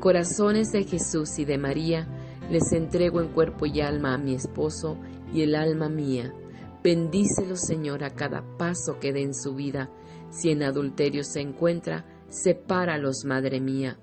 [0.00, 2.08] Corazones de Jesús y de María,
[2.50, 4.98] les entrego en cuerpo y alma a mi esposo
[5.32, 6.34] y el alma mía.
[6.82, 9.88] Bendícelo, Señor, a cada paso que dé en su vida.
[10.30, 13.98] Si en adulterio se encuentra, sepáralos, Madre mía.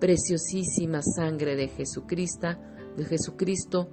[0.00, 2.48] Preciosísima sangre de Jesucristo,
[2.96, 3.88] de Jesucristo,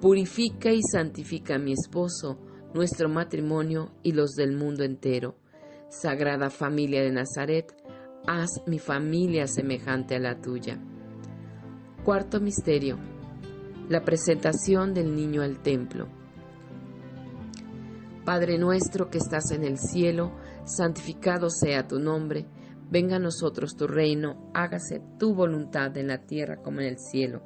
[0.00, 2.38] purifica y santifica a mi esposo,
[2.74, 5.36] nuestro matrimonio y los del mundo entero.
[5.88, 7.72] Sagrada familia de Nazaret,
[8.26, 10.78] haz mi familia semejante a la tuya.
[12.04, 12.98] Cuarto misterio.
[13.88, 16.08] La presentación del niño al templo.
[18.24, 20.32] Padre nuestro que estás en el cielo,
[20.64, 22.46] santificado sea tu nombre,
[22.90, 27.42] venga a nosotros tu reino, hágase tu voluntad en la tierra como en el cielo.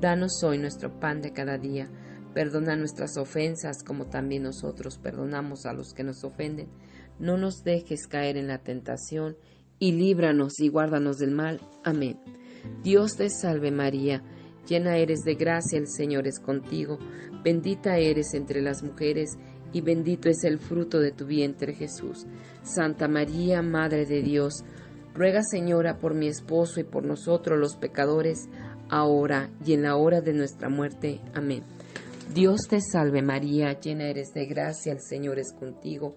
[0.00, 1.90] Danos hoy nuestro pan de cada día,
[2.32, 6.70] perdona nuestras ofensas como también nosotros perdonamos a los que nos ofenden
[7.18, 9.36] no nos dejes caer en la tentación,
[9.78, 11.60] y líbranos y guárdanos del mal.
[11.84, 12.18] Amén.
[12.82, 14.22] Dios te salve María,
[14.68, 16.98] llena eres de gracia, el Señor es contigo,
[17.44, 19.36] bendita eres entre las mujeres,
[19.72, 22.26] y bendito es el fruto de tu vientre Jesús.
[22.62, 24.64] Santa María, Madre de Dios,
[25.14, 28.48] ruega Señora por mi esposo y por nosotros los pecadores,
[28.88, 31.20] ahora y en la hora de nuestra muerte.
[31.34, 31.62] Amén.
[32.32, 36.16] Dios te salve María, llena eres de gracia, el Señor es contigo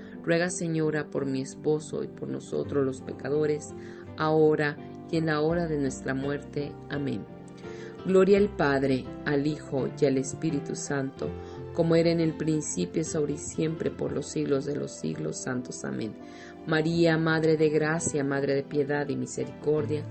[0.23, 3.73] ruega Señora por mi esposo y por nosotros los pecadores,
[4.17, 4.77] ahora
[5.11, 6.71] y en la hora de nuestra muerte.
[6.89, 7.25] Amén.
[8.05, 11.29] Gloria al Padre, al Hijo y al Espíritu Santo,
[11.73, 15.37] como era en el principio, es ahora y siempre, por los siglos de los siglos
[15.37, 15.85] santos.
[15.85, 16.13] Amén.
[16.65, 20.03] María, Madre de Gracia, Madre de Piedad y Misericordia,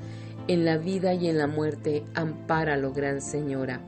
[0.47, 3.81] en la vida y en la muerte, ampáralo, Gran Señora.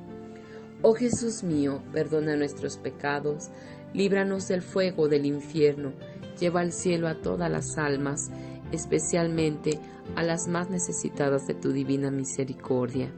[0.82, 3.50] Oh Jesús mío, perdona nuestros pecados,
[3.94, 5.92] líbranos del fuego del infierno,
[6.38, 8.30] lleva al cielo a todas las almas,
[8.72, 9.78] especialmente
[10.16, 13.12] a las más necesitadas de tu divina misericordia.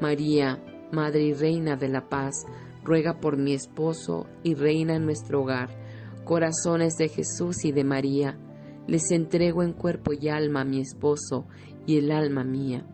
[0.00, 0.62] María,
[0.92, 2.46] Madre y Reina de la Paz,
[2.82, 5.70] ruega por mi esposo y reina en nuestro hogar.
[6.24, 8.38] Corazones de Jesús y de María,
[8.86, 11.46] les entrego en cuerpo y alma a mi esposo
[11.86, 12.86] y el alma mía.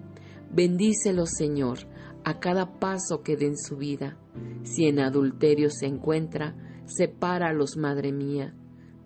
[0.53, 1.79] Bendícelo, Señor,
[2.25, 4.17] a cada paso que dé en su vida.
[4.63, 6.55] Si en adulterio se encuentra,
[6.87, 8.55] sepáralos, Madre mía.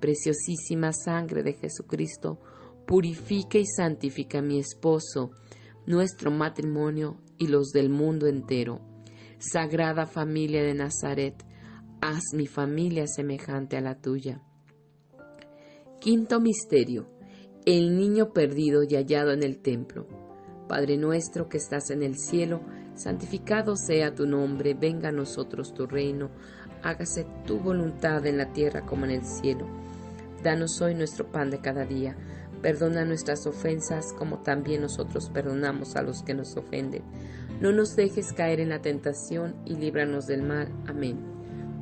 [0.04, 2.38] Preciosísima sangre de Jesucristo,
[2.86, 5.30] purifica y santifica a mi esposo,
[5.86, 8.82] nuestro matrimonio y los del mundo entero.
[9.38, 11.42] Sagrada familia de Nazaret,
[12.02, 14.42] haz mi familia semejante a la tuya.
[16.02, 17.08] Quinto misterio.
[17.64, 20.06] El niño perdido y hallado en el templo.
[20.68, 22.60] Padre nuestro que estás en el cielo,
[22.92, 26.30] santificado sea tu nombre, venga a nosotros tu reino,
[26.82, 29.66] hágase tu voluntad en la tierra como en el cielo.
[30.44, 32.16] Danos hoy nuestro pan de cada día
[32.64, 37.02] Perdona nuestras ofensas como también nosotros perdonamos a los que nos ofenden.
[37.60, 40.68] No nos dejes caer en la tentación y líbranos del mal.
[40.86, 41.18] Amén.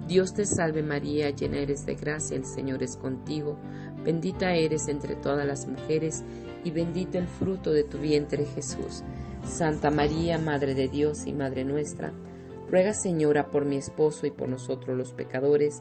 [0.09, 3.61] Dios te salve María, llena eres de gracia, el Señor es contigo.
[4.05, 6.25] Bendita eres entre todas las mujeres
[6.65, 9.05] y bendito el fruto de tu vientre Jesús.
[9.47, 12.13] Santa María, Madre de Dios y Madre nuestra,
[12.69, 15.81] ruega Señora por mi esposo y por nosotros los pecadores,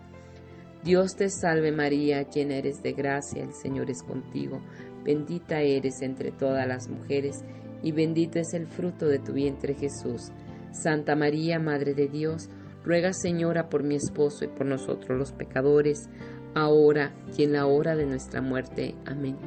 [0.83, 4.61] Dios te salve María, llena eres de gracia, el Señor es contigo
[5.03, 7.43] bendita eres entre todas las mujeres,
[7.83, 10.31] y bendito es el fruto de tu vientre Jesús.
[10.71, 12.49] Santa María, Madre de Dios,
[12.83, 16.09] ruega Señora por mi esposo y por nosotros los pecadores,
[16.53, 18.95] ahora y en la hora de nuestra muerte.
[19.05, 19.37] Amén.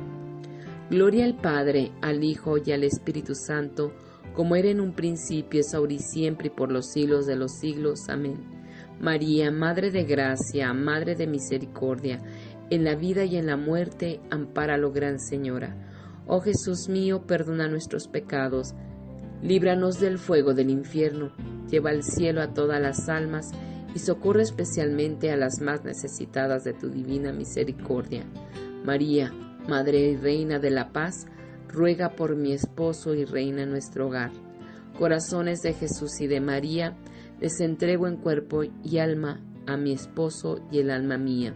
[0.90, 3.92] Gloria al Padre, al Hijo y al Espíritu Santo,
[4.34, 7.52] como era en un principio, es ahora y siempre, y por los siglos de los
[7.52, 8.08] siglos.
[8.08, 8.53] Amén.
[9.00, 12.20] María, Madre de Gracia, Madre de Misericordia,
[12.70, 15.76] en la vida y en la muerte, ampáralo, Gran Señora.
[16.26, 18.74] Oh Jesús mío, perdona nuestros pecados,
[19.42, 21.32] líbranos del fuego del infierno,
[21.70, 23.52] lleva al cielo a todas las almas,
[23.94, 28.24] y socorre especialmente a las más necesitadas de tu divina misericordia.
[28.84, 29.32] María,
[29.68, 31.26] Madre y Reina de la Paz,
[31.68, 34.32] ruega por mi esposo y reina en nuestro hogar.
[34.98, 36.96] Corazones de Jesús y de María,
[37.44, 41.54] les entrego en cuerpo y alma a mi esposo y el alma mía.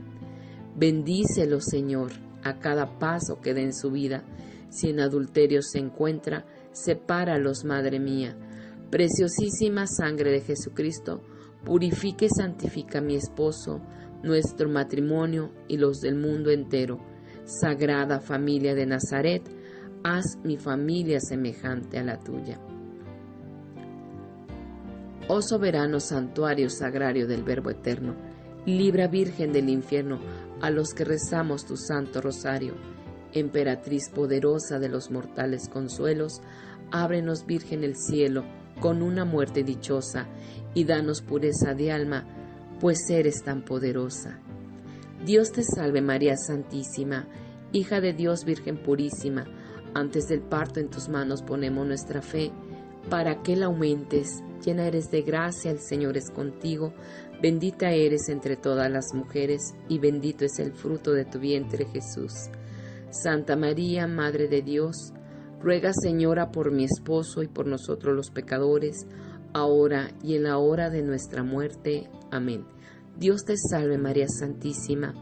[0.77, 2.13] Bendícelo, Señor,
[2.45, 4.23] a cada paso que dé en su vida.
[4.69, 8.37] Si en adulterio se encuentra, sepáralos, Madre mía.
[8.91, 11.23] Preciosísima sangre de Jesucristo,
[11.65, 13.81] purifique y santifica a mi esposo,
[14.23, 16.99] nuestro matrimonio y los del mundo entero
[17.47, 19.43] Sagrada familia de Nazaret,
[20.05, 22.61] haz mi familia semejante a la tuya.
[25.31, 28.15] Oh soberano santuario sagrario del Verbo Eterno,
[28.65, 30.19] libra Virgen del infierno
[30.63, 32.73] a los que rezamos tu santo rosario.
[33.35, 36.41] Emperatriz poderosa de los mortales consuelos,
[36.91, 38.47] ábrenos Virgen el cielo
[38.81, 40.27] con una muerte dichosa
[40.73, 42.25] y danos pureza de alma,
[42.81, 44.41] pues eres tan poderosa.
[45.27, 47.29] Dios te salve María Santísima,
[47.71, 49.45] hija de Dios Virgen purísima,
[49.93, 52.51] antes del parto en tus manos ponemos nuestra fe,
[53.11, 54.43] para que la aumentes.
[54.65, 56.93] Llena eres de gracia, el Señor es contigo,
[57.41, 62.51] bendita eres entre todas las mujeres, y bendito es el fruto de tu vientre Jesús.
[63.11, 65.13] Santa María, Madre de Dios,
[65.61, 69.07] ruega Señora por mi esposo y por nosotros los pecadores,
[69.53, 72.09] ahora y en la hora de nuestra muerte.
[72.31, 72.67] Amén.
[73.17, 75.15] Dios te salve María Santísima,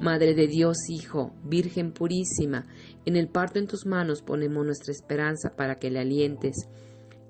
[0.00, 2.66] Madre de Dios Hijo, Virgen purísima,
[3.04, 6.68] en el parto en tus manos ponemos nuestra esperanza para que le alientes.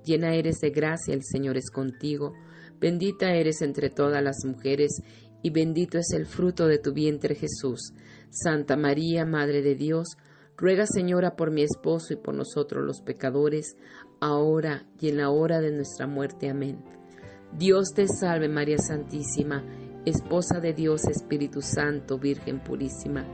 [0.04, 2.34] Llena eres de gracia, el Señor es contigo,
[2.80, 5.02] bendita eres entre todas las mujeres,
[5.42, 7.92] y bendito es el fruto de tu vientre Jesús.
[8.30, 10.16] Santa María, Madre de Dios,
[10.56, 13.76] ruega Señora por mi esposo y por nosotros los pecadores,
[14.20, 16.48] ahora y en la hora de nuestra muerte.
[16.48, 16.84] Amén.
[17.52, 19.64] Dios te salve María Santísima,
[20.06, 23.24] Esposa de Dios, Espíritu Santo, Virgen purísima,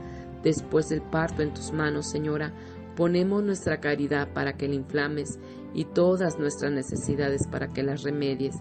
[0.43, 2.53] después del parto en tus manos, Señora,
[2.99, 5.39] ponemos nuestra caridad para que la inflames
[5.73, 8.57] y todas nuestras necesidades para que las remedies.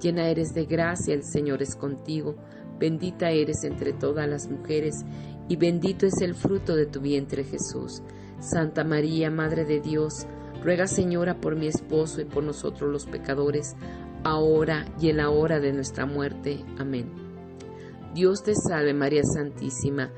[0.00, 2.36] Llena eres de gracia, el Señor es contigo,
[2.80, 5.04] bendita eres entre todas las mujeres,
[5.46, 8.02] y bendito es el fruto de tu vientre Jesús.
[8.40, 10.26] Santa María, Madre de Dios,
[10.64, 13.76] ruega Señora por mi esposo y por nosotros los pecadores,
[14.24, 16.64] ahora y en la hora de nuestra muerte.
[16.78, 17.10] Amén.
[18.14, 20.10] Dios te salve María Santísima,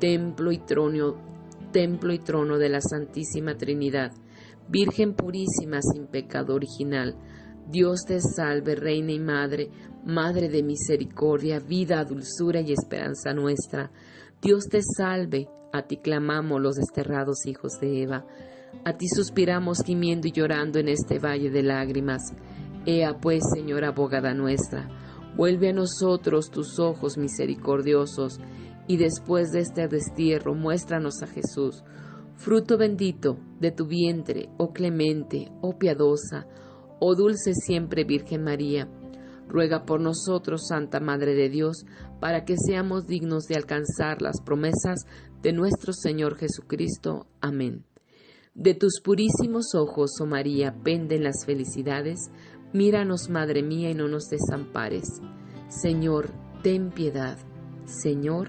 [0.00, 1.31] templo y trono,
[1.72, 4.12] templo y trono de la Santísima Trinidad,
[4.68, 7.16] Virgen purísima sin pecado original.
[7.68, 9.70] Dios te salve, Reina y Madre,
[10.04, 13.90] Madre de misericordia, vida, dulzura y esperanza nuestra.
[14.40, 18.24] Dios te salve, a ti clamamos los desterrados hijos de Eva.
[18.84, 22.32] A ti suspiramos gimiendo y llorando en este valle de lágrimas.
[22.86, 24.88] Ea pues, Señora abogada nuestra,
[25.36, 28.38] Vuelve a nosotros tus ojos misericordiosos,
[28.86, 31.84] y después de este destierro muéstranos a Jesús,
[32.36, 36.46] fruto bendito de tu vientre, oh clemente, oh piadosa,
[37.00, 38.88] oh dulce siempre Virgen María.
[39.48, 41.84] Ruega por nosotros, Santa Madre de Dios,
[42.20, 45.04] para que seamos dignos de alcanzar las promesas
[45.42, 47.26] de nuestro Señor Jesucristo.
[47.40, 47.84] Amén.
[48.54, 52.30] De tus purísimos ojos, oh María, penden las felicidades,
[52.72, 55.20] Míranos, Madre mía, y no nos desampares.
[55.68, 56.30] Señor,
[56.62, 57.36] ten piedad.
[57.84, 58.48] Señor,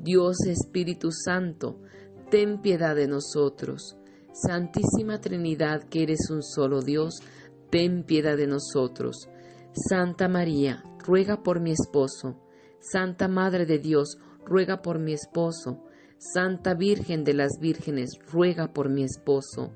[0.00, 1.80] Dios Espíritu Santo,
[2.30, 3.96] ten piedad de nosotros.
[4.32, 7.20] Santísima Trinidad, que eres un solo Dios,
[7.70, 9.28] ten piedad de nosotros.
[9.72, 12.36] Santa María, ruega por mi esposo.
[12.80, 15.84] Santa Madre de Dios, ruega por mi esposo.
[16.18, 19.72] Santa Virgen de las Vírgenes, ruega por mi esposo.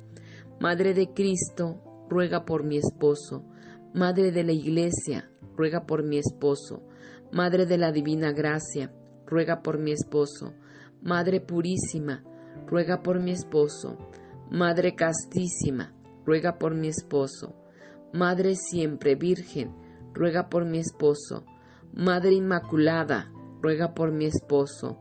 [0.61, 3.45] Madre de Cristo, ruega por mi esposo.
[3.93, 6.83] Madre de la Iglesia, ruega por mi esposo.
[7.33, 8.93] Madre de la Divina Gracia,
[9.33, 10.53] ruega por mi esposo.
[11.01, 12.23] Madre Purísima,
[12.67, 13.97] ruega por mi esposo.
[14.51, 15.95] Madre Castísima,
[16.27, 17.55] ruega por mi esposo.
[18.13, 19.75] Madre siempre Virgen,
[20.13, 21.47] ruega por mi esposo.
[21.95, 24.99] Madre Inmaculada, ruega por mi esposo.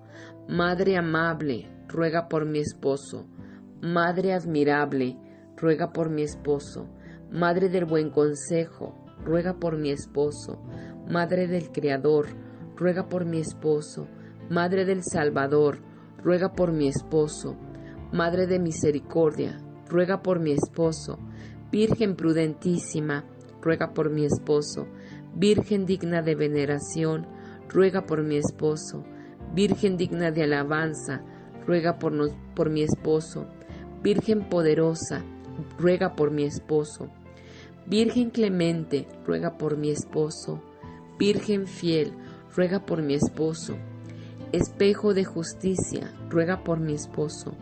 [0.48, 3.28] Madre amable, ruega por mi esposo.
[3.82, 5.18] Madre admirable,
[5.58, 6.88] ruega por mi esposo.
[7.30, 10.64] Madre del buen consejo, ruega por mi esposo.
[11.10, 12.28] Madre del Creador,
[12.78, 14.08] ruega por mi esposo.
[14.52, 15.78] Madre del Salvador,
[16.22, 17.56] ruega por mi esposo.
[18.12, 21.20] Madre de misericordia, ruega por mi esposo.
[21.72, 23.24] Virgen prudentísima,
[23.62, 24.88] ruega por mi esposo.
[25.34, 27.28] Virgen digna de veneración,
[27.70, 29.06] ruega por mi esposo.
[29.56, 31.24] Virgen digna de alabanza,
[31.66, 32.12] ruega por,
[32.54, 33.48] por mi esposo.
[34.04, 35.24] Virgen poderosa,
[35.80, 37.08] ruega por mi esposo.
[37.86, 40.62] Virgen clemente, ruega por mi esposo.
[41.18, 42.12] Virgen fiel,
[42.54, 43.78] ruega por mi esposo.
[44.54, 47.54] Espejo de justicia, ruega por mi esposo.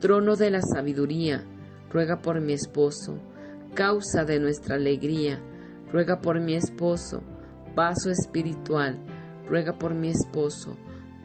[0.00, 1.44] Trono de la sabiduría,
[1.92, 3.20] ruega por mi esposo.
[3.74, 5.38] Causa de nuestra alegría,
[5.92, 7.22] ruega por mi esposo.
[7.76, 8.98] Vaso espiritual,
[9.48, 10.76] ruega por mi esposo.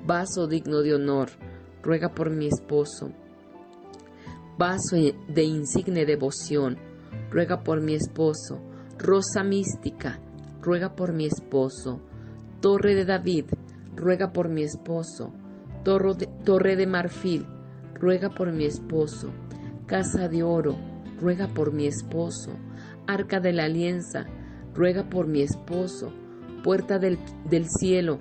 [0.06, 1.30] Vaso digno de honor,
[1.82, 3.12] ruega por mi esposo.
[4.60, 6.78] Vaso de insigne devoción,
[7.32, 8.60] ruega por mi esposo.
[9.00, 10.20] Rosa mística,
[10.62, 12.00] ruega por mi esposo.
[12.62, 13.46] Torre de David,
[13.96, 15.34] ruega por mi esposo.
[15.84, 17.46] Torre de, marfil,
[17.94, 19.32] ruega por mi esposo.
[19.86, 20.76] Casa de oro,
[21.20, 22.52] ruega por mi esposo.
[23.08, 24.26] Arca de la alianza,
[24.74, 26.14] ruega por mi esposo.
[26.64, 27.18] Puerta del,
[27.50, 28.20] del cielo,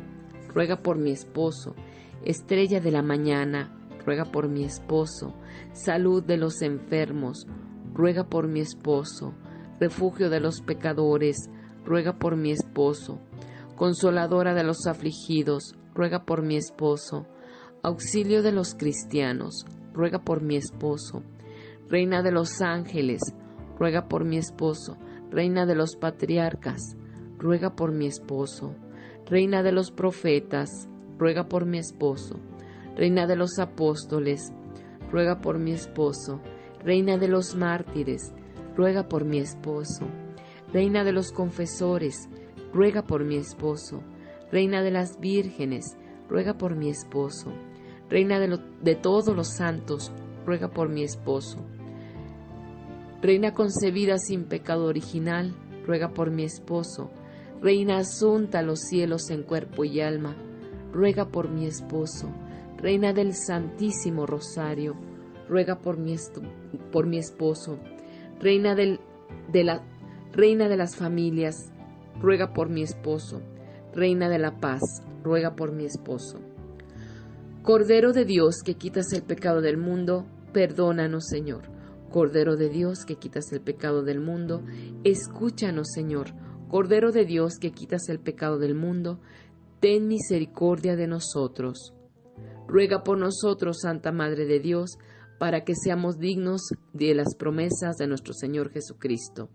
[0.55, 1.75] ruega por mi esposo.
[2.25, 3.73] Estrella de la mañana,
[4.05, 5.35] ruega por mi esposo.
[5.73, 7.47] Salud de los enfermos,
[7.93, 9.35] ruega por mi esposo.
[9.81, 11.51] Refugio de los pecadores,
[11.85, 13.21] ruega por mi esposo.
[13.79, 17.29] Consoladora de los afligidos, ruega por mi esposo.
[17.85, 21.23] Auxilio de los cristianos, ruega por mi esposo.
[21.89, 23.21] Reina de los ángeles,
[23.79, 24.97] ruega por mi esposo.
[25.31, 26.97] Reina de los patriarcas,
[27.39, 28.75] ruega por mi esposo.
[29.27, 32.41] Reina de los profetas, ruega por mi esposo.
[32.97, 34.53] Reina de los apóstoles,
[35.13, 36.41] ruega por mi esposo.
[36.83, 38.33] Reina de los mártires,
[38.77, 40.05] ruega por mi esposo.
[40.73, 42.29] Reina de los confesores,
[42.73, 44.03] ruega por mi esposo.
[44.51, 45.97] Reina de las vírgenes,
[46.29, 47.53] ruega por mi esposo.
[48.09, 50.13] Reina de, de todos los santos,
[50.47, 51.59] ruega por mi esposo.
[53.21, 55.55] Reina concebida sin pecado original,
[55.85, 57.11] ruega por mi esposo.
[57.61, 60.37] Reina asunta a los cielos en cuerpo y alma,
[60.93, 62.31] ruega por mi esposo.
[62.77, 64.95] Reina del Santísimo Rosario,
[65.49, 66.15] ruega por mi,
[66.93, 67.79] por mi esposo.
[68.41, 69.01] Reina, del,
[69.51, 69.83] de la,
[70.33, 71.73] reina de las familias,
[72.21, 73.41] ruega por mi esposo.
[73.95, 74.83] Reina de la paz,
[75.23, 76.41] ruega por mi esposo.
[77.63, 81.63] Cordero de Dios que quitas el pecado del mundo, perdónanos Señor.
[82.11, 84.63] Cordero de Dios que quitas el pecado del mundo,
[85.05, 86.29] escúchanos Señor.
[86.69, 89.21] Cordero de Dios que quitas el pecado del mundo,
[89.81, 91.95] ten misericordia de nosotros.
[92.67, 94.99] Ruega por nosotros, Santa Madre de Dios,
[95.39, 96.63] para que seamos dignos
[96.93, 99.49] de las promesas de nuestro Señor Jesucristo.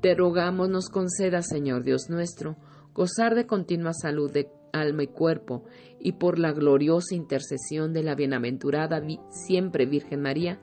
[0.00, 2.56] Te rogamos nos conceda, Señor Dios nuestro,
[2.94, 5.64] gozar de continua salud de alma y cuerpo,
[5.98, 10.60] y por la gloriosa intercesión de la bienaventurada siempre Virgen María,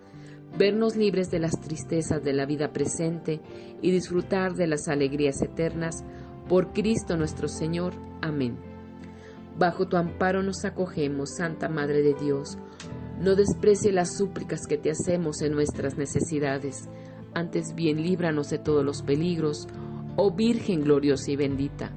[0.57, 3.41] vernos libres de las tristezas de la vida presente
[3.81, 6.05] y disfrutar de las alegrías eternas,
[6.47, 7.93] por Cristo nuestro Señor.
[8.21, 8.57] Amén.
[9.57, 12.57] Bajo tu amparo nos acogemos, Santa Madre de Dios.
[13.19, 16.88] No desprecie las súplicas que te hacemos en nuestras necesidades
[17.36, 19.67] antes bien líbranos de todos los peligros,
[20.15, 21.91] oh Virgen gloriosa y bendita.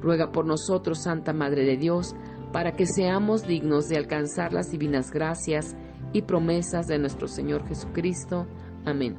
[0.00, 2.14] Ruega por nosotros, Santa Madre de Dios,
[2.52, 5.76] para que seamos dignos de alcanzar las divinas gracias
[6.12, 8.46] y promesas de nuestro Señor Jesucristo.
[8.84, 9.16] Amén.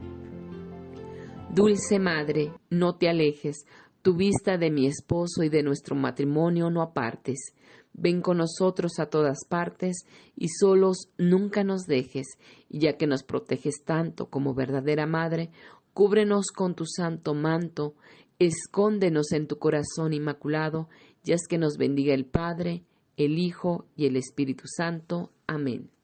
[1.53, 3.65] Dulce Madre, no te alejes,
[4.01, 7.53] tu vista de mi esposo y de nuestro matrimonio no apartes.
[7.97, 12.27] Ven con nosotros a todas partes y solos nunca nos dejes,
[12.69, 15.49] y ya que nos proteges tanto como verdadera Madre,
[15.93, 17.95] cúbrenos con tu santo manto,
[18.37, 20.89] escóndenos en tu corazón inmaculado,
[21.23, 22.83] y haz que nos bendiga el Padre,
[23.15, 25.31] el Hijo y el Espíritu Santo.
[25.47, 25.94] Amén.